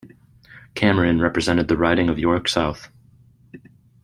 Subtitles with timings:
[0.73, 2.89] Cameron represented the riding of York South.